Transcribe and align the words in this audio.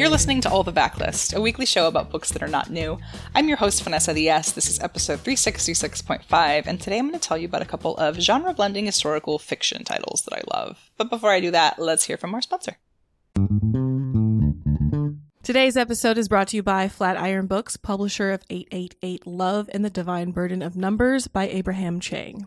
You're 0.00 0.08
listening 0.08 0.40
to 0.40 0.50
All 0.50 0.62
the 0.62 0.72
Backlist, 0.72 1.34
a 1.34 1.42
weekly 1.42 1.66
show 1.66 1.86
about 1.86 2.08
books 2.10 2.30
that 2.30 2.42
are 2.42 2.48
not 2.48 2.70
new. 2.70 2.98
I'm 3.34 3.48
your 3.48 3.58
host, 3.58 3.84
Vanessa 3.84 4.18
S. 4.18 4.52
This 4.52 4.70
is 4.70 4.80
episode 4.80 5.18
366.5, 5.18 6.66
and 6.66 6.80
today 6.80 6.98
I'm 6.98 7.08
going 7.08 7.20
to 7.20 7.28
tell 7.28 7.36
you 7.36 7.44
about 7.44 7.60
a 7.60 7.66
couple 7.66 7.98
of 7.98 8.16
genre 8.16 8.54
blending 8.54 8.86
historical 8.86 9.38
fiction 9.38 9.84
titles 9.84 10.22
that 10.22 10.32
I 10.32 10.40
love. 10.56 10.90
But 10.96 11.10
before 11.10 11.28
I 11.28 11.40
do 11.40 11.50
that, 11.50 11.78
let's 11.78 12.04
hear 12.04 12.16
from 12.16 12.34
our 12.34 12.40
sponsor. 12.40 12.78
Today's 15.42 15.76
episode 15.76 16.16
is 16.16 16.30
brought 16.30 16.48
to 16.48 16.56
you 16.56 16.62
by 16.62 16.88
Flatiron 16.88 17.46
Books, 17.46 17.76
publisher 17.76 18.32
of 18.32 18.42
888 18.48 19.26
Love 19.26 19.68
and 19.74 19.84
the 19.84 19.90
Divine 19.90 20.30
Burden 20.30 20.62
of 20.62 20.78
Numbers 20.78 21.28
by 21.28 21.46
Abraham 21.46 22.00
Chang. 22.00 22.46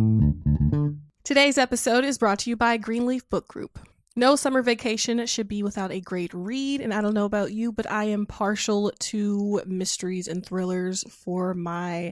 Today's 1.31 1.57
episode 1.57 2.03
is 2.03 2.17
brought 2.17 2.39
to 2.39 2.49
you 2.49 2.57
by 2.57 2.75
Greenleaf 2.75 3.29
Book 3.29 3.47
Group. 3.47 3.79
No 4.17 4.35
summer 4.35 4.61
vacation 4.61 5.25
should 5.27 5.47
be 5.47 5.63
without 5.63 5.89
a 5.89 6.01
great 6.01 6.33
read, 6.33 6.81
and 6.81 6.93
I 6.93 6.99
don't 6.99 7.13
know 7.13 7.23
about 7.23 7.53
you, 7.53 7.71
but 7.71 7.89
I 7.89 8.03
am 8.03 8.25
partial 8.25 8.91
to 8.99 9.61
mysteries 9.65 10.27
and 10.27 10.45
thrillers 10.45 11.05
for 11.09 11.53
my 11.53 12.11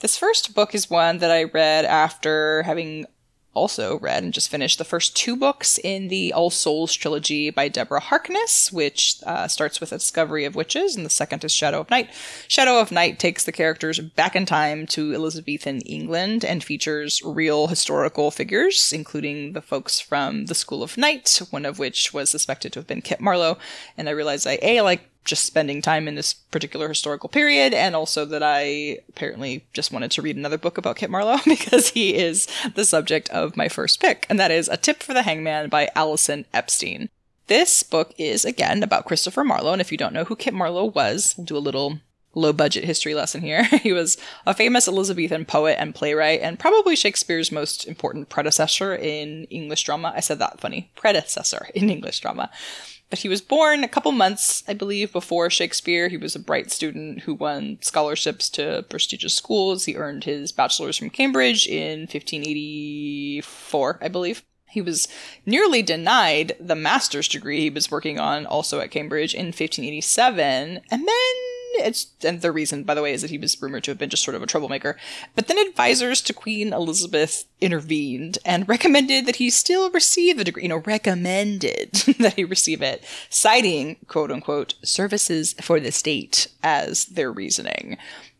This 0.00 0.18
first 0.18 0.54
book 0.54 0.74
is 0.74 0.90
one 0.90 1.18
that 1.18 1.30
I 1.30 1.44
read 1.44 1.84
after 1.86 2.62
having 2.64 3.06
also 3.56 3.98
read 3.98 4.22
and 4.22 4.34
just 4.34 4.50
finished 4.50 4.76
the 4.76 4.84
first 4.84 5.16
two 5.16 5.34
books 5.34 5.78
in 5.82 6.08
the 6.08 6.32
All 6.32 6.50
Souls 6.50 6.92
trilogy 6.92 7.48
by 7.48 7.68
Deborah 7.68 8.00
Harkness, 8.00 8.70
which 8.70 9.16
uh, 9.24 9.48
starts 9.48 9.80
with 9.80 9.92
a 9.92 9.96
discovery 9.96 10.44
of 10.44 10.54
witches, 10.54 10.94
and 10.94 11.06
the 11.06 11.10
second 11.10 11.42
is 11.42 11.52
Shadow 11.52 11.80
of 11.80 11.90
Night. 11.90 12.10
Shadow 12.46 12.78
of 12.78 12.92
Night 12.92 13.18
takes 13.18 13.44
the 13.44 13.52
characters 13.52 13.98
back 13.98 14.36
in 14.36 14.44
time 14.44 14.86
to 14.88 15.14
Elizabethan 15.14 15.80
England 15.80 16.44
and 16.44 16.62
features 16.62 17.22
real 17.24 17.68
historical 17.68 18.30
figures, 18.30 18.92
including 18.92 19.54
the 19.54 19.62
folks 19.62 19.98
from 19.98 20.44
the 20.46 20.54
School 20.54 20.82
of 20.82 20.98
Night, 20.98 21.40
one 21.50 21.64
of 21.64 21.78
which 21.78 22.12
was 22.12 22.30
suspected 22.30 22.74
to 22.74 22.80
have 22.80 22.86
been 22.86 23.00
Kit 23.00 23.20
Marlowe. 23.20 23.56
And 23.96 24.08
I 24.08 24.12
realized 24.12 24.46
I 24.46 24.58
a 24.60 24.82
like 24.82 25.08
just 25.26 25.44
spending 25.44 25.82
time 25.82 26.08
in 26.08 26.14
this 26.14 26.32
particular 26.32 26.88
historical 26.88 27.28
period, 27.28 27.74
and 27.74 27.94
also 27.94 28.24
that 28.24 28.42
I 28.42 29.00
apparently 29.08 29.66
just 29.72 29.92
wanted 29.92 30.10
to 30.12 30.22
read 30.22 30.36
another 30.36 30.56
book 30.56 30.78
about 30.78 30.96
Kit 30.96 31.10
Marlowe 31.10 31.40
because 31.44 31.90
he 31.90 32.14
is 32.14 32.48
the 32.74 32.84
subject 32.84 33.28
of 33.30 33.56
my 33.56 33.68
first 33.68 34.00
pick, 34.00 34.26
and 34.30 34.40
that 34.40 34.50
is 34.50 34.68
A 34.68 34.76
Tip 34.76 35.02
for 35.02 35.12
the 35.12 35.22
Hangman 35.22 35.68
by 35.68 35.90
Allison 35.94 36.46
Epstein. 36.54 37.10
This 37.48 37.82
book 37.82 38.12
is, 38.18 38.44
again, 38.44 38.82
about 38.82 39.04
Christopher 39.04 39.44
Marlowe, 39.44 39.72
and 39.72 39.80
if 39.80 39.92
you 39.92 39.98
don't 39.98 40.14
know 40.14 40.24
who 40.24 40.34
Kit 40.34 40.54
Marlowe 40.54 40.86
was, 40.86 41.34
we'll 41.36 41.44
do 41.44 41.56
a 41.56 41.58
little 41.58 42.00
low 42.36 42.52
budget 42.52 42.84
history 42.84 43.14
lesson 43.14 43.40
here. 43.40 43.64
he 43.82 43.92
was 43.92 44.16
a 44.44 44.54
famous 44.54 44.86
Elizabethan 44.86 45.44
poet 45.44 45.76
and 45.80 45.94
playwright, 45.94 46.40
and 46.40 46.58
probably 46.58 46.94
Shakespeare's 46.94 47.50
most 47.50 47.86
important 47.86 48.28
predecessor 48.28 48.94
in 48.94 49.44
English 49.44 49.82
drama. 49.84 50.12
I 50.14 50.20
said 50.20 50.38
that 50.38 50.60
funny. 50.60 50.90
Predecessor 50.94 51.68
in 51.74 51.90
English 51.90 52.20
drama. 52.20 52.50
But 53.08 53.20
he 53.20 53.28
was 53.28 53.40
born 53.40 53.84
a 53.84 53.88
couple 53.88 54.10
months, 54.10 54.64
I 54.66 54.74
believe, 54.74 55.12
before 55.12 55.48
Shakespeare. 55.48 56.08
He 56.08 56.16
was 56.16 56.34
a 56.34 56.40
bright 56.40 56.72
student 56.72 57.20
who 57.20 57.34
won 57.34 57.78
scholarships 57.80 58.50
to 58.50 58.84
prestigious 58.88 59.34
schools. 59.34 59.84
He 59.84 59.94
earned 59.94 60.24
his 60.24 60.50
bachelor's 60.50 60.96
from 60.96 61.10
Cambridge 61.10 61.66
in 61.66 62.00
1584, 62.00 63.98
I 64.02 64.08
believe. 64.08 64.42
He 64.68 64.80
was 64.82 65.06
nearly 65.46 65.82
denied 65.82 66.56
the 66.58 66.74
master's 66.74 67.28
degree 67.28 67.60
he 67.60 67.70
was 67.70 67.90
working 67.90 68.18
on 68.18 68.44
also 68.44 68.80
at 68.80 68.90
Cambridge 68.90 69.34
in 69.34 69.46
1587, 69.46 70.80
and 70.90 71.08
then 71.08 71.34
it's 71.78 72.08
and 72.22 72.42
the 72.42 72.52
reason, 72.52 72.84
by 72.84 72.94
the 72.94 73.02
way, 73.02 73.12
is 73.12 73.22
that 73.22 73.30
he 73.30 73.38
was 73.38 73.60
rumored 73.60 73.84
to 73.84 73.90
have 73.90 73.98
been 73.98 74.10
just 74.10 74.24
sort 74.24 74.34
of 74.34 74.42
a 74.42 74.46
troublemaker. 74.46 74.96
But 75.34 75.48
then 75.48 75.58
advisors 75.58 76.20
to 76.22 76.32
Queen 76.32 76.72
Elizabeth 76.72 77.44
intervened 77.60 78.38
and 78.44 78.68
recommended 78.68 79.26
that 79.26 79.36
he 79.36 79.50
still 79.50 79.90
receive 79.90 80.38
the 80.38 80.44
degree. 80.44 80.64
You 80.64 80.68
know, 80.68 80.82
recommended 80.84 81.92
that 82.18 82.34
he 82.34 82.44
receive 82.44 82.82
it, 82.82 83.04
citing 83.30 83.96
quote 84.08 84.30
unquote 84.30 84.74
services 84.82 85.54
for 85.60 85.80
the 85.80 85.92
state 85.92 86.48
as 86.62 87.06
their 87.06 87.32
reasoning 87.32 87.98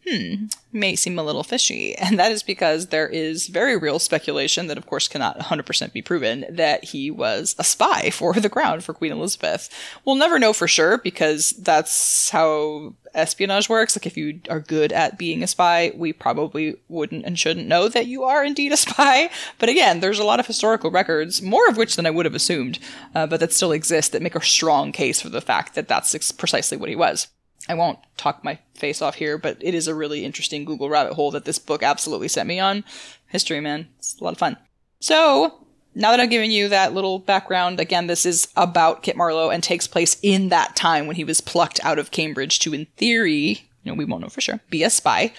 hmm, 0.08 0.46
may 0.72 0.94
seem 0.94 1.18
a 1.18 1.22
little 1.22 1.42
fishy. 1.42 1.94
And 1.96 2.18
that 2.18 2.30
is 2.30 2.42
because 2.42 2.88
there 2.88 3.08
is 3.08 3.48
very 3.48 3.76
real 3.76 3.98
speculation 3.98 4.66
that, 4.68 4.78
of 4.78 4.86
course, 4.86 5.08
cannot 5.08 5.38
100% 5.38 5.92
be 5.92 6.02
proven 6.02 6.44
that 6.48 6.84
he 6.84 7.10
was 7.10 7.56
a 7.58 7.64
spy 7.64 8.10
for 8.12 8.34
the 8.34 8.50
crown 8.50 8.80
for 8.80 8.94
Queen 8.94 9.12
Elizabeth. 9.12 9.68
We'll 10.04 10.16
never 10.16 10.38
know 10.38 10.52
for 10.52 10.68
sure 10.68 10.98
because 10.98 11.50
that's 11.50 12.30
how 12.30 12.94
espionage 13.14 13.68
works. 13.68 13.96
Like, 13.96 14.06
if 14.06 14.16
you 14.16 14.40
are 14.48 14.60
good 14.60 14.92
at 14.92 15.18
being 15.18 15.42
a 15.42 15.46
spy, 15.46 15.92
we 15.96 16.12
probably 16.12 16.76
wouldn't 16.88 17.24
and 17.24 17.38
shouldn't 17.38 17.66
know 17.66 17.88
that 17.88 18.06
you 18.06 18.24
are 18.24 18.44
indeed 18.44 18.72
a 18.72 18.76
spy. 18.76 19.30
But 19.58 19.68
again, 19.68 20.00
there's 20.00 20.18
a 20.18 20.24
lot 20.24 20.40
of 20.40 20.46
historical 20.46 20.90
records, 20.90 21.42
more 21.42 21.68
of 21.68 21.76
which 21.76 21.96
than 21.96 22.06
I 22.06 22.10
would 22.10 22.26
have 22.26 22.34
assumed, 22.34 22.78
uh, 23.14 23.26
but 23.26 23.40
that 23.40 23.52
still 23.52 23.72
exist 23.72 24.12
that 24.12 24.22
make 24.22 24.36
a 24.36 24.42
strong 24.42 24.92
case 24.92 25.20
for 25.20 25.30
the 25.30 25.40
fact 25.40 25.74
that 25.74 25.88
that's 25.88 26.32
precisely 26.32 26.76
what 26.76 26.90
he 26.90 26.96
was. 26.96 27.28
I 27.68 27.74
won't 27.74 27.98
talk 28.16 28.44
my 28.44 28.58
face 28.74 29.02
off 29.02 29.16
here, 29.16 29.38
but 29.38 29.58
it 29.60 29.74
is 29.74 29.88
a 29.88 29.94
really 29.94 30.24
interesting 30.24 30.64
Google 30.64 30.88
rabbit 30.88 31.14
hole 31.14 31.30
that 31.32 31.44
this 31.44 31.58
book 31.58 31.82
absolutely 31.82 32.28
sent 32.28 32.48
me 32.48 32.60
on. 32.60 32.84
History, 33.28 33.60
man. 33.60 33.88
It's 33.98 34.18
a 34.20 34.24
lot 34.24 34.32
of 34.32 34.38
fun. 34.38 34.56
So, 35.00 35.66
now 35.94 36.10
that 36.10 36.20
I've 36.20 36.30
given 36.30 36.50
you 36.50 36.68
that 36.68 36.94
little 36.94 37.18
background, 37.18 37.80
again, 37.80 38.06
this 38.06 38.26
is 38.26 38.48
about 38.56 39.02
Kit 39.02 39.16
Marlowe 39.16 39.50
and 39.50 39.62
takes 39.62 39.86
place 39.86 40.16
in 40.22 40.50
that 40.50 40.76
time 40.76 41.06
when 41.06 41.16
he 41.16 41.24
was 41.24 41.40
plucked 41.40 41.80
out 41.82 41.98
of 41.98 42.10
Cambridge 42.10 42.58
to, 42.60 42.74
in 42.74 42.86
theory, 42.96 43.68
you 43.82 43.92
know, 43.92 43.94
we 43.94 44.04
won't 44.04 44.22
know 44.22 44.28
for 44.28 44.40
sure, 44.40 44.60
be 44.70 44.82
a 44.82 44.90
spy. 44.90 45.32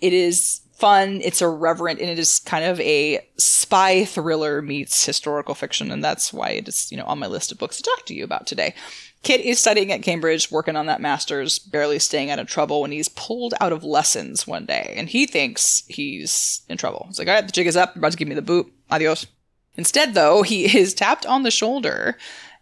It 0.00 0.12
is 0.12 0.60
fun, 0.74 1.22
it's 1.22 1.40
irreverent, 1.40 2.00
and 2.00 2.10
it 2.10 2.18
is 2.18 2.38
kind 2.40 2.64
of 2.64 2.78
a 2.80 3.26
spy 3.38 4.04
thriller 4.04 4.60
meets 4.60 5.06
historical 5.06 5.54
fiction, 5.54 5.90
and 5.90 6.04
that's 6.04 6.32
why 6.32 6.50
it 6.50 6.68
is, 6.68 6.92
you 6.92 6.98
know, 6.98 7.06
on 7.06 7.18
my 7.18 7.26
list 7.26 7.50
of 7.50 7.58
books 7.58 7.78
to 7.78 7.82
talk 7.82 8.04
to 8.06 8.14
you 8.14 8.22
about 8.22 8.46
today. 8.46 8.74
Kit 9.26 9.40
is 9.40 9.58
studying 9.58 9.90
at 9.90 10.04
Cambridge, 10.04 10.52
working 10.52 10.76
on 10.76 10.86
that 10.86 11.00
master's, 11.00 11.58
barely 11.58 11.98
staying 11.98 12.30
out 12.30 12.38
of 12.38 12.46
trouble 12.46 12.82
when 12.82 12.92
he's 12.92 13.08
pulled 13.08 13.54
out 13.60 13.72
of 13.72 13.82
lessons 13.82 14.46
one 14.46 14.64
day, 14.66 14.94
and 14.96 15.08
he 15.08 15.26
thinks 15.26 15.82
he's 15.88 16.62
in 16.68 16.76
trouble. 16.76 17.06
He's 17.08 17.18
like, 17.18 17.26
all 17.26 17.34
right, 17.34 17.44
the 17.44 17.50
jig 17.50 17.66
is 17.66 17.76
up, 17.76 17.96
you're 17.96 18.00
about 18.00 18.12
to 18.12 18.18
give 18.18 18.28
me 18.28 18.36
the 18.36 18.40
boot. 18.42 18.72
Adios. 18.88 19.26
Instead, 19.74 20.14
though, 20.14 20.42
he 20.42 20.78
is 20.78 20.94
tapped 20.94 21.26
on 21.26 21.42
the 21.42 21.50
shoulder 21.50 22.16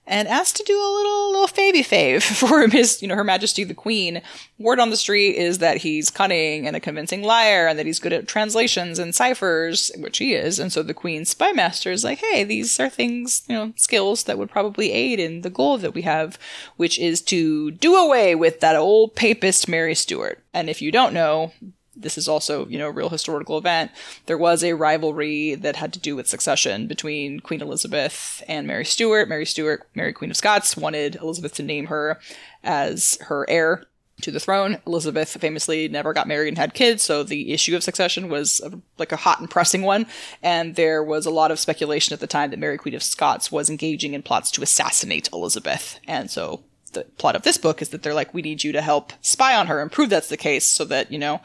and 0.07 0.29
asked 0.29 0.57
to 0.57 0.63
do 0.65 0.79
a 0.79 0.95
little 0.97 1.33
little 1.33 1.47
favy 1.47 1.83
fave 1.83 2.23
for 2.39 2.67
his, 2.69 3.01
you 3.03 3.09
know, 3.09 3.15
Her 3.15 3.25
Majesty 3.25 3.65
the 3.65 3.75
Queen. 3.75 4.23
Word 4.59 4.79
on 4.79 4.91
the 4.91 4.97
street 4.97 5.37
is 5.37 5.59
that 5.59 5.79
he's 5.79 6.11
cunning 6.11 6.67
and 6.67 6.77
a 6.77 6.81
convincing 6.81 7.23
liar, 7.23 7.67
and 7.67 7.79
that 7.79 7.87
he's 7.87 7.99
good 7.99 8.13
at 8.13 8.29
translations 8.29 8.99
and 8.99 9.15
ciphers, 9.15 9.91
which 9.99 10.19
he 10.19 10.35
is. 10.35 10.59
And 10.59 10.73
so 10.73 10.83
the 10.83 10.95
Queen's 10.95 11.31
spy 11.31 11.53
master 11.53 11.91
is 11.91 12.05
like, 12.05 12.19
"Hey, 12.19 12.45
these 12.45 12.79
are 12.79 12.91
things, 12.91 13.43
you 13.49 13.55
know, 13.55 13.73
skills 13.77 14.25
that 14.25 14.39
would 14.39 14.51
probably 14.51 14.93
aid 14.93 15.19
in 15.19 15.41
the 15.41 15.51
goal 15.51 15.79
that 15.79 15.95
we 15.95 16.03
have, 16.03 16.39
which 16.77 16.99
is 16.99 17.21
to 17.23 17.71
do 17.73 17.97
away 17.97 18.35
with 18.35 18.61
that 18.61 18.77
old 18.77 19.15
papist 19.15 19.69
Mary 19.69 19.95
Stuart." 19.95 20.43
And 20.53 20.71
if 20.71 20.81
you 20.81 20.93
don't 20.93 21.15
know, 21.15 21.53
this 21.97 22.19
is 22.19 22.29
also, 22.29 22.67
you 22.67 22.79
know, 22.79 22.89
a 22.89 22.93
real 22.93 23.09
historical 23.09 23.59
event. 23.59 23.91
There 24.27 24.39
was 24.39 24.63
a 24.65 24.75
rivalry 24.75 25.55
that 25.55 25.77
had 25.77 25.93
to 25.95 25.99
do 25.99 26.17
with 26.17 26.29
succession 26.29 26.87
between 26.87 27.41
Queen 27.41 27.63
Elizabeth 27.63 28.43
and 28.49 28.67
Mary 28.67 28.85
Stuart. 28.85 29.29
Mary 29.29 29.47
Stuart, 29.47 29.87
Mary 29.95 30.13
Queen 30.13 30.31
of 30.31 30.37
Scots, 30.37 30.77
wanted 30.77 31.17
Elizabeth 31.17 31.55
to 31.55 31.63
name 31.63 31.87
her 31.87 32.19
as 32.63 33.19
her 33.23 33.49
heir 33.49 33.85
to 34.23 34.31
the 34.31 34.41
throne. 34.41 34.79
Elizabeth 34.87 35.37
famously 35.41 35.89
never 35.89 36.13
got 36.13 36.29
married 36.29 36.49
and 36.49 36.59
had 36.59 36.75
kids, 36.75 37.03
so 37.03 37.23
the 37.23 37.53
issue 37.53 37.75
of 37.75 37.83
succession 37.83 38.29
was 38.29 38.61
a, 38.65 38.79
like 38.97 39.13
a 39.13 39.17
hot 39.17 39.41
and 39.41 39.51
pressing 39.51 39.83
one. 39.83 40.07
And 40.43 40.77
there 40.77 41.03
was 41.03 41.27
a 41.27 41.31
lot 41.31 41.51
of 41.51 41.59
speculation 41.59 42.13
at 42.13 42.21
the 42.21 42.27
time 42.27 42.51
that 42.51 42.59
Mary 42.59 42.79
Queen 42.79 42.95
of 42.95 43.03
Scots 43.03 43.51
was 43.51 43.69
engaging 43.69 44.15
in 44.15 44.23
plots 44.23 44.51
to 44.53 44.63
assassinate 44.63 45.29
Elizabeth. 45.33 45.99
And 46.07 46.31
so 46.31 46.63
the 46.93 47.03
plot 47.19 47.35
of 47.35 47.43
this 47.43 47.59
book 47.59 47.83
is 47.83 47.89
that 47.91 48.03
they're 48.03 48.15
like, 48.15 48.33
we 48.33 48.43
need 48.43 48.63
you 48.63 48.73
to 48.73 48.81
help 48.81 49.13
spy 49.21 49.57
on 49.57 49.67
her 49.67 49.83
and 49.83 49.91
prove 49.91 50.11
that's 50.11 50.29
the 50.29 50.37
case 50.37 50.65
so 50.65 50.85
that, 50.85 51.11
you 51.11 51.19
know, 51.19 51.41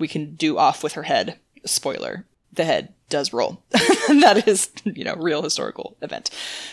we 0.00 0.08
can 0.08 0.34
do 0.34 0.58
off 0.58 0.82
with 0.82 0.94
her 0.94 1.04
head. 1.04 1.38
Spoiler, 1.64 2.26
the 2.52 2.64
head 2.64 2.94
does 3.08 3.32
roll. 3.32 3.62
that 3.70 4.44
is, 4.46 4.70
you 4.84 5.04
know, 5.04 5.14
real 5.14 5.42
historical 5.42 5.96
event. 6.00 6.30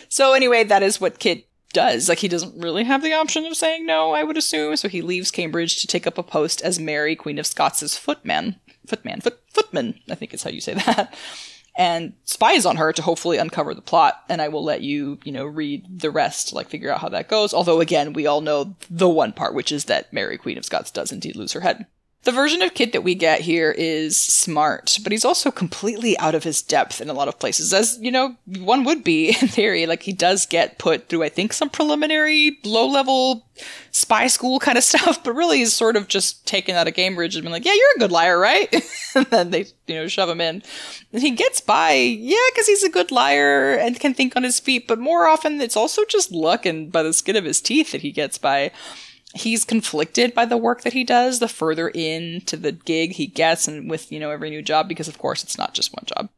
So 0.10 0.34
anyway, 0.34 0.64
that 0.64 0.84
is 0.84 1.02
what 1.02 1.20
Kit 1.20 1.48
does. 1.74 2.10
Like 2.10 2.20
he 2.20 2.28
doesn't 2.28 2.62
really 2.62 2.86
have 2.86 3.04
the 3.04 3.14
option 3.14 3.46
of 3.46 3.56
saying 3.56 3.86
no, 3.86 4.14
I 4.14 4.24
would 4.24 4.38
assume. 4.38 4.76
So 4.78 4.88
he 4.88 5.02
leaves 5.02 5.32
Cambridge 5.32 5.82
to 5.82 5.88
take 5.88 6.08
up 6.08 6.18
a 6.18 6.24
post 6.24 6.62
as 6.62 6.80
Mary, 6.80 7.16
Queen 7.16 7.38
of 7.40 7.46
Scots' 7.46 7.98
footman. 7.98 8.60
Footman. 8.86 9.22
Foot, 9.22 9.40
footman, 9.50 10.00
I 10.10 10.16
think 10.16 10.34
is 10.34 10.44
how 10.44 10.50
you 10.50 10.62
say 10.62 10.76
that. 10.76 11.16
And 11.80 12.14
spies 12.24 12.66
on 12.66 12.78
her 12.78 12.92
to 12.92 13.04
hopefully 13.04 13.38
uncover 13.38 13.76
the 13.76 13.84
plot. 13.84 14.24
And 14.30 14.42
I 14.42 14.48
will 14.48 14.64
let 14.64 14.82
you, 14.82 15.20
you 15.24 15.32
know, 15.32 15.46
read 15.46 16.00
the 16.00 16.10
rest, 16.10 16.52
like 16.52 16.70
figure 16.70 16.92
out 16.92 17.02
how 17.02 17.10
that 17.10 17.28
goes. 17.28 17.54
Although 17.54 17.82
again, 17.82 18.14
we 18.14 18.26
all 18.26 18.42
know 18.42 18.76
the 18.90 19.08
one 19.08 19.32
part, 19.32 19.54
which 19.54 19.72
is 19.72 19.86
that 19.86 20.12
Mary, 20.12 20.40
Queen 20.40 20.58
of 20.58 20.66
Scots 20.66 20.90
does 20.90 21.12
indeed 21.12 21.36
lose 21.36 21.54
her 21.54 21.60
head. 21.60 21.86
The 22.24 22.32
version 22.34 22.62
of 22.62 22.74
Kit 22.74 22.92
that 22.92 23.04
we 23.04 23.16
get 23.16 23.42
here 23.42 23.72
is 23.72 24.18
smart, 24.18 25.00
but 25.02 25.14
he's 25.14 25.24
also 25.24 25.50
completely 25.50 26.18
out 26.20 26.36
of 26.36 26.44
his 26.44 26.62
depth 26.62 27.00
in 27.00 27.10
a 27.10 27.14
lot 27.14 27.30
of 27.30 27.40
places, 27.40 27.74
as, 27.74 27.98
you 28.02 28.12
know, 28.12 28.36
one 28.46 28.84
would 28.84 29.04
be 29.04 29.30
in 29.42 29.48
theory. 29.48 29.86
Like, 29.86 30.04
he 30.04 30.12
does 30.12 30.46
get 30.46 30.78
put 30.78 31.08
through, 31.08 31.24
I 31.24 31.30
think, 31.30 31.54
some 31.54 31.70
preliminary 31.70 32.60
low 32.66 32.86
level 32.86 33.46
spy 33.92 34.28
school 34.28 34.60
kind 34.60 34.78
of 34.78 34.84
stuff, 34.84 35.24
but 35.24 35.36
really 35.36 35.60
he's 35.60 35.74
sort 35.74 35.96
of 35.96 36.08
just 36.08 36.46
taken 36.46 36.76
out 36.76 36.88
of 36.88 36.96
Cambridge 36.96 37.36
and 37.36 37.44
been 37.44 37.52
like, 37.52 37.66
yeah, 37.66 37.74
you're 37.74 37.96
a 37.96 38.00
good 38.00 38.12
liar, 38.12 38.38
right? 38.38 38.74
and 39.16 39.26
then 39.28 39.52
they, 39.52 39.68
you 39.86 39.96
know, 39.96 40.08
shove 40.08 40.28
him 40.28 40.42
in. 40.42 40.64
And 41.14 41.22
he 41.22 41.32
gets 41.32 41.62
by, 41.62 41.94
yeah, 41.94 42.36
because 42.52 42.68
he's 42.68 42.84
a 42.84 42.90
good 42.90 43.12
liar 43.12 43.76
and 43.76 44.00
can 44.00 44.14
think 44.14 44.36
on 44.36 44.44
his 44.44 44.60
feet, 44.60 44.88
but 44.88 45.00
more 45.00 45.28
often 45.28 45.62
it's 45.62 45.78
also 45.78 46.04
just 46.04 46.32
luck 46.32 46.66
and 46.66 46.92
by 46.92 47.04
the 47.04 47.14
skin 47.14 47.38
of 47.38 47.46
his 47.46 47.62
teeth 47.62 47.92
that 47.94 48.02
he 48.02 48.12
gets 48.12 48.38
by 48.38 48.72
he's 49.34 49.66
conflicted 49.66 50.34
by 50.34 50.46
the 50.46 50.58
work 50.58 50.82
that 50.82 50.94
he 50.94 51.04
does 51.04 51.40
the 51.40 51.48
further 51.48 51.90
into 51.90 52.58
the 52.58 52.72
gig 52.72 53.14
he 53.14 53.28
gets 53.28 53.68
and 53.68 53.90
with, 53.90 54.12
you 54.12 54.20
know, 54.20 54.32
every 54.32 54.50
new 54.50 54.62
job, 54.62 54.88
because 54.88 55.08
of 55.08 55.18
course 55.18 55.44
it's 55.44 55.58
not 55.58 55.74
just 55.74 55.94
one 55.94 56.06
job. 56.06 56.30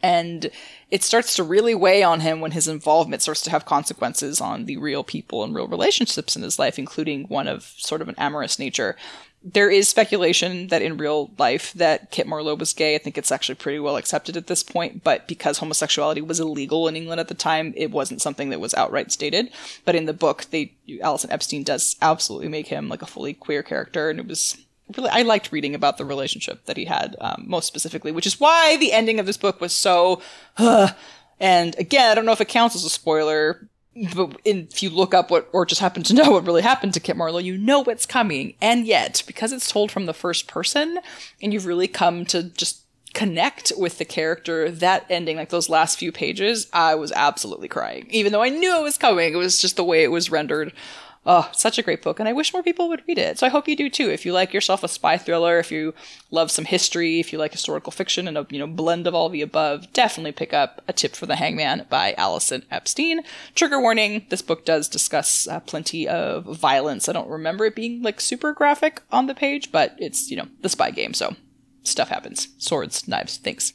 And 0.00 0.50
it 0.90 1.02
starts 1.02 1.34
to 1.34 1.42
really 1.42 1.74
weigh 1.74 2.04
on 2.04 2.20
him 2.20 2.40
when 2.40 2.52
his 2.52 2.68
involvement 2.68 3.20
starts 3.22 3.42
to 3.42 3.50
have 3.50 3.64
consequences 3.64 4.40
on 4.40 4.66
the 4.66 4.76
real 4.76 5.02
people 5.02 5.42
and 5.42 5.52
real 5.52 5.66
relationships 5.66 6.36
in 6.36 6.42
his 6.42 6.58
life, 6.58 6.78
including 6.78 7.24
one 7.24 7.48
of 7.48 7.64
sort 7.76 8.00
of 8.00 8.08
an 8.08 8.14
amorous 8.16 8.60
nature 8.60 8.96
there 9.42 9.70
is 9.70 9.88
speculation 9.88 10.68
that 10.68 10.82
in 10.82 10.96
real 10.96 11.30
life 11.38 11.72
that 11.74 12.10
Kit 12.10 12.26
Marlowe 12.26 12.56
was 12.56 12.72
gay. 12.72 12.94
I 12.94 12.98
think 12.98 13.16
it's 13.16 13.30
actually 13.30 13.54
pretty 13.54 13.78
well 13.78 13.96
accepted 13.96 14.36
at 14.36 14.48
this 14.48 14.62
point, 14.62 15.04
but 15.04 15.28
because 15.28 15.58
homosexuality 15.58 16.20
was 16.20 16.40
illegal 16.40 16.88
in 16.88 16.96
England 16.96 17.20
at 17.20 17.28
the 17.28 17.34
time, 17.34 17.72
it 17.76 17.92
wasn't 17.92 18.20
something 18.20 18.50
that 18.50 18.60
was 18.60 18.74
outright 18.74 19.12
stated. 19.12 19.50
But 19.84 19.94
in 19.94 20.06
the 20.06 20.12
book, 20.12 20.46
they 20.50 20.72
Allison 21.02 21.30
Epstein 21.30 21.62
does 21.62 21.96
absolutely 22.02 22.48
make 22.48 22.66
him 22.66 22.88
like 22.88 23.02
a 23.02 23.06
fully 23.06 23.32
queer 23.32 23.62
character, 23.62 24.10
and 24.10 24.18
it 24.18 24.26
was 24.26 24.56
really 24.96 25.10
I 25.10 25.22
liked 25.22 25.52
reading 25.52 25.74
about 25.74 25.98
the 25.98 26.04
relationship 26.04 26.64
that 26.66 26.76
he 26.76 26.86
had 26.86 27.14
um, 27.20 27.44
most 27.46 27.66
specifically, 27.66 28.10
which 28.10 28.26
is 28.26 28.40
why 28.40 28.76
the 28.76 28.92
ending 28.92 29.20
of 29.20 29.26
this 29.26 29.36
book 29.36 29.60
was 29.60 29.72
so. 29.72 30.20
Uh, 30.56 30.90
and 31.40 31.78
again, 31.78 32.10
I 32.10 32.14
don't 32.14 32.26
know 32.26 32.32
if 32.32 32.40
it 32.40 32.48
counts 32.48 32.74
as 32.74 32.84
a 32.84 32.90
spoiler, 32.90 33.68
but 34.14 34.40
if 34.44 34.82
you 34.82 34.90
look 34.90 35.14
up 35.14 35.30
what, 35.30 35.48
or 35.52 35.66
just 35.66 35.80
happen 35.80 36.02
to 36.04 36.14
know 36.14 36.30
what 36.30 36.46
really 36.46 36.62
happened 36.62 36.94
to 36.94 37.00
Kit 37.00 37.16
Marlowe, 37.16 37.38
you 37.38 37.56
know 37.58 37.80
what's 37.80 38.06
coming. 38.06 38.54
And 38.60 38.86
yet, 38.86 39.22
because 39.26 39.52
it's 39.52 39.70
told 39.70 39.90
from 39.90 40.06
the 40.06 40.14
first 40.14 40.46
person, 40.46 40.98
and 41.42 41.52
you've 41.52 41.66
really 41.66 41.88
come 41.88 42.24
to 42.26 42.44
just 42.44 42.82
connect 43.14 43.72
with 43.76 43.98
the 43.98 44.04
character, 44.04 44.70
that 44.70 45.06
ending, 45.10 45.36
like 45.36 45.48
those 45.48 45.68
last 45.68 45.98
few 45.98 46.12
pages, 46.12 46.68
I 46.72 46.94
was 46.94 47.10
absolutely 47.12 47.68
crying. 47.68 48.06
Even 48.10 48.32
though 48.32 48.42
I 48.42 48.50
knew 48.50 48.76
it 48.78 48.82
was 48.82 48.98
coming, 48.98 49.32
it 49.32 49.36
was 49.36 49.60
just 49.60 49.76
the 49.76 49.84
way 49.84 50.04
it 50.04 50.12
was 50.12 50.30
rendered 50.30 50.72
Oh, 51.30 51.46
such 51.52 51.76
a 51.76 51.82
great 51.82 52.00
book, 52.00 52.18
and 52.18 52.26
I 52.26 52.32
wish 52.32 52.54
more 52.54 52.62
people 52.62 52.88
would 52.88 53.02
read 53.06 53.18
it. 53.18 53.38
So 53.38 53.46
I 53.46 53.50
hope 53.50 53.68
you 53.68 53.76
do 53.76 53.90
too. 53.90 54.08
If 54.08 54.24
you 54.24 54.32
like 54.32 54.54
yourself 54.54 54.82
a 54.82 54.88
spy 54.88 55.18
thriller, 55.18 55.58
if 55.58 55.70
you 55.70 55.92
love 56.30 56.50
some 56.50 56.64
history, 56.64 57.20
if 57.20 57.34
you 57.34 57.38
like 57.38 57.52
historical 57.52 57.92
fiction 57.92 58.26
and 58.26 58.38
a 58.38 58.46
you 58.48 58.58
know 58.58 58.66
blend 58.66 59.06
of 59.06 59.14
all 59.14 59.28
the 59.28 59.42
above, 59.42 59.92
definitely 59.92 60.32
pick 60.32 60.54
up 60.54 60.82
A 60.88 60.94
Tip 60.94 61.14
for 61.14 61.26
the 61.26 61.36
Hangman 61.36 61.84
by 61.90 62.14
Allison 62.14 62.64
Epstein. 62.70 63.20
Trigger 63.54 63.78
warning: 63.78 64.24
this 64.30 64.40
book 64.40 64.64
does 64.64 64.88
discuss 64.88 65.46
uh, 65.46 65.60
plenty 65.60 66.08
of 66.08 66.44
violence. 66.44 67.10
I 67.10 67.12
don't 67.12 67.28
remember 67.28 67.66
it 67.66 67.74
being 67.74 68.00
like 68.02 68.22
super 68.22 68.54
graphic 68.54 69.02
on 69.12 69.26
the 69.26 69.34
page, 69.34 69.70
but 69.70 69.96
it's 69.98 70.30
you 70.30 70.36
know 70.38 70.48
the 70.62 70.70
spy 70.70 70.90
game, 70.90 71.12
so 71.12 71.36
stuff 71.82 72.08
happens. 72.08 72.48
Swords, 72.56 73.06
knives, 73.06 73.36
things. 73.36 73.74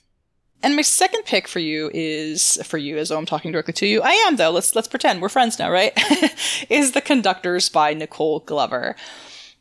And 0.63 0.77
my 0.77 0.82
second 0.82 1.25
pick 1.25 1.50
for 1.50 1.60
you 1.60 1.91
is 1.93 2.58
for 2.63 2.77
you 2.77 2.98
as 2.98 3.10
though 3.10 3.17
I'm 3.17 3.25
talking 3.25 3.51
directly 3.51 3.74
to 3.74 3.86
you. 3.86 4.01
I 4.01 4.12
am 4.12 4.38
though. 4.38 4.50
Let's 4.50 4.74
let's 4.75 4.88
pretend 4.88 5.22
we're 5.22 5.27
friends 5.27 5.60
now, 5.60 5.70
right? 5.70 5.91
is 6.70 6.93
The 6.93 7.01
Conductors 7.01 7.67
by 7.67 7.93
Nicole 7.93 8.39
Glover. 8.39 8.96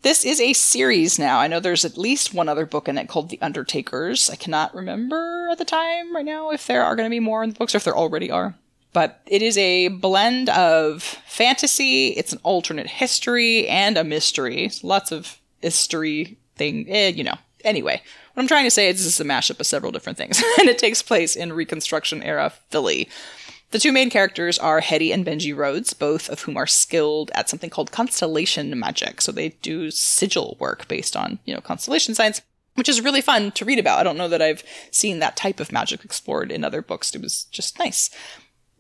This 0.03 0.25
is 0.25 0.41
a 0.41 0.53
series 0.53 1.19
now. 1.19 1.41
I 1.41 1.49
know 1.49 1.59
there's 1.59 1.85
at 1.85 1.99
least 1.99 2.33
one 2.33 2.49
other 2.49 2.67
book 2.67 2.89
in 2.89 2.99
it 2.99 3.09
called 3.09 3.31
The 3.31 3.41
Undertakers. 3.43 4.31
I 4.31 4.37
cannot 4.37 4.75
remember 4.77 5.49
at 5.51 5.59
the 5.59 5.65
time 5.65 6.15
right 6.15 6.25
now 6.25 6.51
if 6.51 6.69
there 6.69 6.85
are 6.85 6.95
going 6.95 7.07
to 7.07 7.15
be 7.15 7.21
more 7.21 7.43
in 7.43 7.51
the 7.51 7.59
books 7.59 7.75
or 7.75 7.79
if 7.79 7.85
there 7.85 7.97
already 7.97 8.31
are. 8.31 8.55
But 8.93 9.21
it 9.27 9.43
is 9.43 9.59
a 9.59 9.89
blend 9.89 10.51
of 10.51 11.03
fantasy, 11.03 12.09
it's 12.09 12.33
an 12.33 12.41
alternate 12.43 12.89
history, 12.89 13.67
and 13.67 13.97
a 13.97 14.05
mystery. 14.05 14.71
Lots 14.83 15.11
of 15.11 15.39
history 15.61 16.37
thing, 16.57 16.87
eh, 16.89 17.09
you 17.09 17.25
know. 17.25 17.39
Anyway, 17.65 18.03
what 18.35 18.43
I'm 18.43 18.49
trying 18.49 18.65
to 18.65 18.71
say 18.71 18.89
is 18.89 18.99
this 18.99 19.15
is 19.15 19.21
a 19.21 19.25
mashup 19.25 19.61
of 19.61 19.67
several 19.67 19.93
different 19.93 20.19
things, 20.19 20.43
and 20.59 20.69
it 20.69 20.79
takes 20.79 21.03
place 21.03 21.37
in 21.37 21.53
Reconstruction 21.53 22.23
era 22.23 22.53
Philly. 22.71 23.09
The 23.73 23.79
two 23.79 23.93
main 23.93 24.11
characters 24.11 24.59
are 24.59 24.81
Hetty 24.81 25.13
and 25.13 25.25
Benji 25.25 25.57
Rhodes, 25.57 25.95
both 25.95 26.29
of 26.29 26.43
whom 26.43 26.59
are 26.59 26.67
skilled 26.67 27.31
at 27.35 27.49
something 27.49 27.71
called 27.71 27.91
constellation 27.91 28.79
magic. 28.79 29.23
So 29.23 29.33
they 29.33 29.51
do 29.63 29.91
sigil 29.91 30.59
work 30.61 30.87
based 30.89 31.17
on, 31.17 31.39
you 31.47 31.55
know, 31.55 31.61
constellation 31.63 32.15
science, 32.15 32.43
which 32.75 32.89
is 32.89 33.01
really 33.01 33.23
fun 33.23 33.51
to 33.53 33.65
read 33.65 33.79
about. 33.79 33.99
I 33.99 34.03
don't 34.03 34.19
know 34.19 34.29
that 34.29 34.43
I've 34.43 34.63
seen 34.91 35.21
that 35.21 35.37
type 35.37 35.59
of 35.59 35.73
magic 35.73 36.05
explored 36.05 36.53
in 36.53 36.65
other 36.65 36.83
books. 36.83 37.15
It 37.15 37.23
was 37.23 37.45
just 37.45 37.79
nice. 37.79 38.11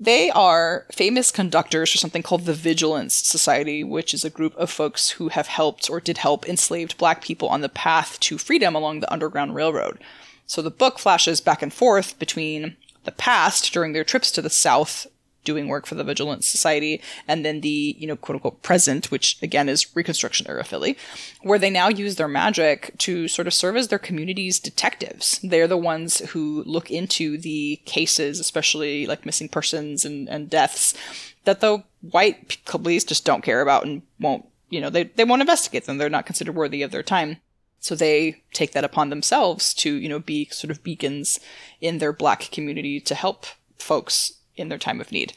They 0.00 0.30
are 0.30 0.86
famous 0.92 1.30
conductors 1.30 1.90
for 1.90 1.98
something 1.98 2.22
called 2.22 2.44
the 2.44 2.54
Vigilance 2.54 3.14
Society, 3.14 3.84
which 3.84 4.12
is 4.12 4.24
a 4.24 4.30
group 4.30 4.56
of 4.56 4.70
folks 4.70 5.10
who 5.10 5.28
have 5.28 5.46
helped 5.46 5.88
or 5.88 6.00
did 6.00 6.18
help 6.18 6.48
enslaved 6.48 6.98
black 6.98 7.22
people 7.22 7.48
on 7.48 7.60
the 7.60 7.68
path 7.68 8.18
to 8.20 8.38
freedom 8.38 8.74
along 8.74 9.00
the 9.00 9.12
Underground 9.12 9.54
Railroad. 9.54 9.98
So 10.46 10.60
the 10.60 10.70
book 10.70 10.98
flashes 10.98 11.40
back 11.40 11.62
and 11.62 11.72
forth 11.72 12.18
between 12.18 12.76
the 13.04 13.12
past 13.12 13.72
during 13.72 13.92
their 13.92 14.04
trips 14.04 14.30
to 14.32 14.42
the 14.42 14.50
South 14.50 15.06
doing 15.44 15.68
work 15.68 15.86
for 15.86 15.94
the 15.94 16.04
Vigilance 16.04 16.46
Society, 16.46 17.00
and 17.26 17.44
then 17.44 17.60
the, 17.60 17.96
you 17.98 18.06
know, 18.06 18.16
quote 18.16 18.36
unquote 18.36 18.62
present, 18.62 19.10
which 19.10 19.38
again 19.42 19.68
is 19.68 19.94
Reconstruction 19.96 20.46
era 20.48 20.64
Philly, 20.64 20.96
where 21.42 21.58
they 21.58 21.70
now 21.70 21.88
use 21.88 22.16
their 22.16 22.28
magic 22.28 22.94
to 22.98 23.28
sort 23.28 23.46
of 23.46 23.54
serve 23.54 23.76
as 23.76 23.88
their 23.88 23.98
community's 23.98 24.60
detectives. 24.60 25.40
They're 25.42 25.68
the 25.68 25.76
ones 25.76 26.18
who 26.30 26.62
look 26.66 26.90
into 26.90 27.38
the 27.38 27.80
cases, 27.84 28.40
especially 28.40 29.06
like 29.06 29.26
missing 29.26 29.48
persons 29.48 30.04
and, 30.04 30.28
and 30.28 30.50
deaths, 30.50 30.94
that 31.44 31.60
the 31.60 31.82
white 32.02 32.58
police 32.64 33.04
just 33.04 33.24
don't 33.24 33.44
care 33.44 33.60
about 33.60 33.84
and 33.84 34.02
won't, 34.20 34.46
you 34.70 34.80
know, 34.80 34.90
they, 34.90 35.04
they 35.04 35.24
won't 35.24 35.42
investigate 35.42 35.84
them. 35.84 35.98
They're 35.98 36.08
not 36.08 36.26
considered 36.26 36.54
worthy 36.54 36.82
of 36.82 36.90
their 36.90 37.02
time. 37.02 37.38
So 37.80 37.96
they 37.96 38.42
take 38.52 38.72
that 38.72 38.84
upon 38.84 39.10
themselves 39.10 39.74
to, 39.74 39.92
you 39.92 40.08
know, 40.08 40.20
be 40.20 40.46
sort 40.52 40.70
of 40.70 40.84
beacons 40.84 41.40
in 41.80 41.98
their 41.98 42.12
black 42.12 42.48
community 42.52 43.00
to 43.00 43.14
help 43.16 43.44
folks 43.76 44.34
in 44.56 44.68
their 44.68 44.78
time 44.78 45.00
of 45.00 45.12
need. 45.12 45.32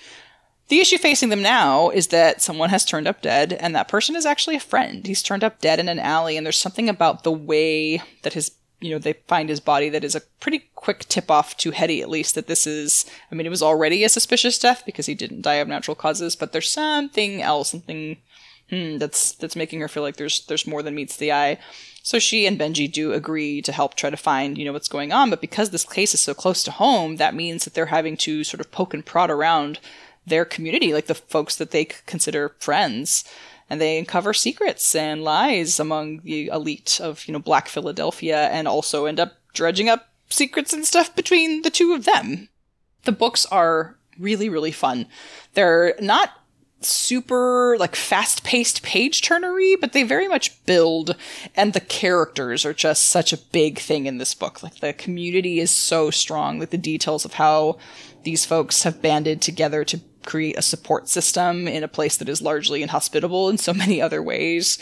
The 0.68 0.80
issue 0.80 0.98
facing 0.98 1.30
them 1.30 1.44
now 1.44 1.90
is 1.90 2.08
that 2.08 2.42
someone 2.42 2.70
has 2.70 2.86
turned 2.86 3.08
up 3.08 3.22
dead, 3.22 3.54
and 3.54 3.76
that 3.76 3.88
person 3.88 4.16
is 4.16 4.26
actually 4.26 4.56
a 4.56 4.60
friend. 4.60 5.06
He's 5.06 5.22
turned 5.22 5.44
up 5.44 5.62
dead 5.62 5.80
in 5.80 5.88
an 5.88 6.00
alley, 6.00 6.38
and 6.38 6.46
there's 6.46 6.60
something 6.60 6.90
about 6.90 7.24
the 7.24 7.32
way 7.32 8.02
that 8.24 8.34
his 8.34 8.52
you 8.82 8.92
know, 8.92 9.00
they 9.00 9.14
find 9.28 9.50
his 9.50 9.60
body 9.60 9.90
that 9.90 10.04
is 10.04 10.16
a 10.16 10.22
pretty 10.40 10.70
quick 10.76 11.06
tip 11.08 11.32
off 11.32 11.58
to 11.58 11.72
Hetty, 11.72 12.02
at 12.02 12.10
least, 12.10 12.36
that 12.36 12.48
this 12.48 12.68
is, 12.68 13.06
I 13.32 13.36
mean, 13.36 13.48
it 13.48 13.50
was 13.50 13.64
already 13.64 14.04
a 14.04 14.10
suspicious 14.10 14.60
death 14.60 14.84
because 14.86 15.06
he 15.06 15.16
didn't 15.16 15.42
die 15.42 15.56
of 15.56 15.68
natural 15.68 15.96
causes, 15.96 16.36
but 16.36 16.52
there's 16.52 16.72
something 16.72 17.42
else, 17.42 17.72
something 17.72 18.18
hmm, 18.70 18.98
that's 18.98 19.34
that's 19.34 19.56
making 19.56 19.82
her 19.82 19.88
feel 19.88 20.04
like 20.04 20.18
there's 20.18 20.46
there's 20.46 20.68
more 20.68 20.84
than 20.84 20.96
meets 20.96 21.18
the 21.18 21.32
eye. 21.32 21.58
So 22.04 22.20
she 22.20 22.46
and 22.46 22.60
Benji 22.60 22.92
do 22.92 23.14
agree 23.14 23.64
to 23.64 23.72
help 23.72 23.96
try 23.96 24.12
to 24.12 24.18
find, 24.18 24.60
you 24.60 24.66
know, 24.66 24.74
what's 24.74 24.88
going 24.88 25.12
on, 25.12 25.32
but 25.32 25.42
because 25.42 25.72
this 25.72 25.84
case 25.84 26.14
is 26.14 26.20
so 26.20 26.36
close 26.36 26.64
to 26.64 26.72
home, 26.72 27.16
that 27.16 27.34
means 27.34 27.64
that 27.64 27.74
they're 27.74 27.88
having 27.88 28.16
to 28.18 28.44
sort 28.44 28.62
of 28.62 28.72
poke 28.72 28.94
and 28.94 29.04
prod 29.04 29.32
around 29.32 29.80
their 30.28 30.46
community, 30.46 30.94
like 30.94 31.08
the 31.08 31.16
folks 31.16 31.56
that 31.56 31.72
they 31.72 31.86
consider 31.86 32.56
friends 32.60 33.24
and 33.70 33.82
they 33.82 33.98
uncover 33.98 34.34
secrets 34.34 34.94
and 34.94 35.24
lies 35.24 35.80
among 35.80 36.20
the 36.20 36.48
elite 36.48 37.00
of 37.02 37.26
you 37.26 37.34
know 37.34 37.40
Black 37.40 37.68
Philadelphia, 37.68 38.50
and 38.50 38.68
also 38.68 39.06
end 39.06 39.20
up 39.20 39.34
dredging 39.54 39.90
up 39.90 40.10
secrets 40.30 40.74
and 40.74 40.86
stuff 40.86 41.16
between 41.16 41.62
the 41.64 41.70
two 41.70 41.94
of 41.94 42.06
them. 42.06 42.50
The 43.04 43.12
books 43.12 43.46
are 43.48 43.96
really 44.20 44.50
really 44.50 44.72
fun. 44.72 45.08
They're 45.54 45.96
not 46.00 46.32
super 46.82 47.78
like 47.80 47.96
fast 47.96 48.44
paced 48.44 48.84
page 48.84 49.22
turnery, 49.22 49.76
but 49.80 49.94
they 49.94 50.04
very 50.04 50.28
much 50.28 50.64
build 50.66 51.16
and 51.56 51.74
the 51.74 51.80
characters 51.80 52.66
are 52.66 52.74
just 52.74 53.06
such 53.06 53.34
a 53.34 53.38
big 53.38 53.80
thing 53.80 54.06
in 54.06 54.18
this 54.18 54.34
book. 54.34 54.62
Like 54.62 54.80
the 54.80 54.94
community 54.94 55.60
is 55.60 55.72
so 55.72 56.12
strong, 56.12 56.60
like 56.60 56.70
the 56.70 56.78
details 56.78 57.26
of 57.26 57.34
how 57.34 57.78
these 58.24 58.46
folks 58.46 58.84
have 58.84 59.02
banded 59.02 59.42
together 59.42 59.84
to 59.86 60.02
create 60.26 60.58
a 60.58 60.62
support 60.62 61.08
system 61.08 61.68
in 61.68 61.84
a 61.84 61.88
place 61.88 62.18
that 62.18 62.30
is 62.30 62.42
largely 62.42 62.82
inhospitable 62.82 63.50
in 63.50 63.58
so 63.58 63.74
many 63.74 64.02
other 64.02 64.22
ways. 64.22 64.78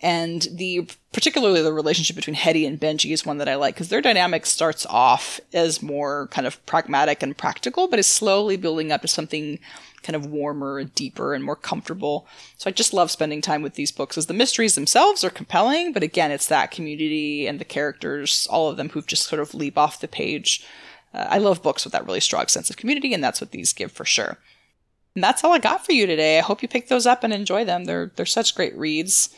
And 0.00 0.46
the 0.52 0.88
particularly 1.12 1.60
the 1.60 1.72
relationship 1.72 2.14
between 2.14 2.34
Hetty 2.34 2.64
and 2.64 2.80
Benji 2.80 3.12
is 3.12 3.26
one 3.26 3.38
that 3.38 3.48
I 3.48 3.56
like 3.56 3.74
because 3.74 3.88
their 3.88 4.00
dynamic 4.00 4.46
starts 4.46 4.86
off 4.86 5.40
as 5.52 5.82
more 5.82 6.28
kind 6.28 6.46
of 6.46 6.64
pragmatic 6.66 7.22
and 7.22 7.36
practical, 7.36 7.88
but 7.88 7.98
is 7.98 8.06
slowly 8.06 8.56
building 8.56 8.92
up 8.92 9.02
to 9.02 9.08
something 9.08 9.58
kind 10.02 10.14
of 10.14 10.26
warmer 10.26 10.78
and 10.78 10.94
deeper 10.94 11.34
and 11.34 11.42
more 11.42 11.56
comfortable. 11.56 12.28
So 12.56 12.70
I 12.70 12.72
just 12.72 12.92
love 12.92 13.10
spending 13.10 13.40
time 13.40 13.62
with 13.62 13.74
these 13.74 13.90
books 13.90 14.16
as 14.16 14.26
the 14.26 14.34
mysteries 14.34 14.76
themselves 14.76 15.24
are 15.24 15.30
compelling, 15.30 15.92
but 15.92 16.04
again, 16.04 16.30
it's 16.30 16.46
that 16.46 16.70
community 16.70 17.48
and 17.48 17.58
the 17.58 17.64
characters, 17.64 18.46
all 18.50 18.68
of 18.68 18.76
them 18.76 18.90
who've 18.90 19.06
just 19.06 19.26
sort 19.26 19.40
of 19.40 19.54
leap 19.54 19.76
off 19.76 20.00
the 20.00 20.06
page. 20.06 20.64
Uh, 21.12 21.26
I 21.28 21.38
love 21.38 21.62
books 21.62 21.84
with 21.84 21.92
that 21.92 22.06
really 22.06 22.20
strong 22.20 22.46
sense 22.46 22.70
of 22.70 22.76
community, 22.76 23.12
and 23.12 23.24
that's 23.24 23.40
what 23.40 23.50
these 23.50 23.72
give 23.72 23.90
for 23.90 24.04
sure. 24.04 24.38
And 25.14 25.24
that's 25.24 25.42
all 25.42 25.52
I 25.52 25.58
got 25.58 25.84
for 25.84 25.92
you 25.92 26.06
today. 26.06 26.38
I 26.38 26.42
hope 26.42 26.62
you 26.62 26.68
pick 26.68 26.88
those 26.88 27.06
up 27.06 27.24
and 27.24 27.32
enjoy 27.32 27.64
them. 27.64 27.86
They're 27.86 28.12
they're 28.14 28.26
such 28.26 28.54
great 28.54 28.76
reads. 28.76 29.30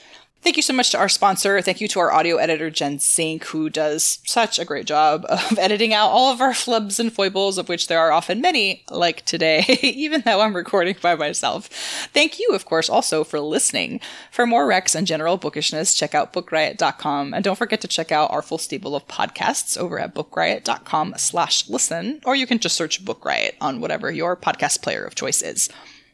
Thank 0.43 0.57
you 0.57 0.63
so 0.63 0.73
much 0.73 0.89
to 0.91 0.99
our 0.99 1.11
sponsor. 1.11 1.61
Thank 1.61 1.83
you 1.83 1.89
to 1.89 2.01
our 2.01 2.11
audio 2.13 2.37
editor, 2.37 2.71
Jen 2.71 2.99
Sink, 2.99 3.45
who 3.45 3.69
does 3.69 4.21
such 4.25 4.59
a 4.59 4.65
great 4.65 4.87
job 4.87 5.27
of 5.29 5.59
editing 5.59 5.93
out 5.93 6.09
all 6.09 6.33
of 6.33 6.41
our 6.41 6.53
flubs 6.53 6.99
and 6.99 7.13
foibles, 7.13 7.59
of 7.59 7.69
which 7.69 7.89
there 7.89 8.01
are 8.01 8.11
often 8.11 8.41
many, 8.41 8.83
like 8.91 9.23
today, 9.27 9.65
even 9.83 10.23
though 10.23 10.41
I'm 10.41 10.57
recording 10.57 10.97
by 11.03 11.15
myself. 11.15 11.67
Thank 12.15 12.39
you, 12.39 12.53
of 12.55 12.65
course, 12.65 12.89
also 12.89 13.23
for 13.23 13.39
listening. 13.39 14.01
For 14.31 14.47
more 14.47 14.67
Rex 14.67 14.95
and 14.95 15.07
general 15.07 15.37
bookishness, 15.37 15.93
check 15.93 16.15
out 16.15 16.33
bookriot.com. 16.33 17.35
And 17.35 17.45
don't 17.45 17.59
forget 17.59 17.83
to 17.83 17.89
check 17.89 18.11
out 18.11 18.31
our 18.31 18.41
full 18.41 18.59
stable 18.59 18.97
of 18.97 19.07
podcasts 19.09 19.77
over 19.77 19.99
at 19.99 20.15
bookriot.com 20.15 21.15
slash 21.19 21.69
listen, 21.69 22.23
or 22.25 22.35
you 22.35 22.47
can 22.47 22.61
just 22.61 22.77
search 22.77 23.05
Book 23.05 23.27
Riot 23.27 23.57
on 23.61 23.83
whatever 23.83 24.11
your 24.11 24.37
podcast 24.37 24.81
player 24.81 25.05
of 25.05 25.15
choice 25.15 25.43
is. 25.43 25.69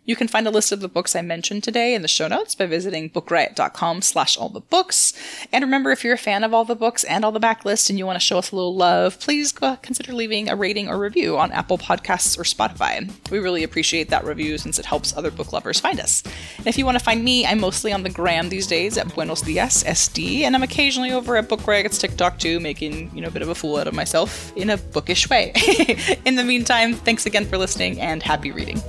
You 0.07 0.15
can 0.15 0.29
find 0.29 0.47
a 0.47 0.53
list 0.53 0.71
of 0.71 0.81
the 0.81 0.89
books 0.89 1.17
I 1.17 1.23
mentioned 1.23 1.65
today 1.65 1.93
in 1.93 2.03
the 2.03 2.09
show 2.09 2.29
notes 2.29 2.55
by 2.55 2.67
visiting 2.67 3.11
bookriot.com 3.11 4.03
slash 4.03 4.39
all 4.39 4.49
the 4.49 4.61
books. 4.61 5.13
And 5.53 5.65
remember, 5.65 5.91
if 5.91 6.05
you're 6.05 6.15
a 6.15 6.19
fan 6.19 6.45
of 6.45 6.55
all 6.55 6.65
the 6.65 6.77
books 6.77 7.03
and 7.03 7.25
all 7.25 7.33
the 7.33 7.41
backlist 7.41 7.91
and 7.91 7.99
you 7.99 8.07
want 8.07 8.15
to 8.15 8.25
show 8.25 8.39
us 8.39 8.53
a 8.53 8.57
little 8.57 8.77
love, 8.77 9.19
please 9.19 9.53
consider 9.53 10.13
leaving 10.13 10.49
a 10.49 10.55
rating 10.55 10.89
or 10.89 10.97
review 10.97 11.37
on 11.37 11.51
Apple 11.51 11.77
Podcasts 11.77 12.39
or 12.39 12.45
Spotify. 12.45 13.11
We 13.33 13.41
really 13.41 13.65
appreciate 13.65 14.09
that 14.11 14.25
review 14.25 14.59
since 14.59 14.79
it 14.79 14.87
helps 14.87 15.17
other 15.17 15.33
book 15.33 15.53
lovers 15.53 15.81
find 15.81 15.99
us. 15.99 16.23
And 16.59 16.69
if 16.69 16.79
you 16.79 16.85
want 16.85 16.99
to 16.99 17.05
find 17.05 17.25
me, 17.25 17.45
I'm 17.45 17.59
mostly 17.59 17.93
on 17.93 18.05
the 18.05 18.11
gram 18.11 18.49
these 18.49 18.69
days 18.69 18.97
at 18.97 19.13
Buenos 19.13 19.43
Dias 19.43 19.83
SD, 19.83 20.43
and 20.43 20.55
I'm 20.55 20.63
occasionally 20.63 21.11
over 21.11 21.37
at 21.37 21.49
Book 21.49 21.67
Riot's 21.67 21.99
TikTok 21.99 22.39
too, 22.39 22.61
making, 22.61 23.11
you 23.13 23.21
know, 23.21 23.29
a 23.29 23.33
bit 23.33 23.43
of 23.43 23.49
a 23.49 23.57
fool 23.57 23.77
out 23.77 23.89
of 23.89 23.95
myself 23.95 24.57
in 24.57 24.71
a 24.71 24.77
bookish 24.77 25.29
way. 25.29 25.53
in 26.25 26.37
the 26.37 26.45
meantime, 26.45 26.95
thanks 26.95 27.27
again 27.27 27.45
for 27.45 27.59
listening 27.59 28.01
and 28.01 28.23
happy 28.23 28.53
reading. 28.53 28.81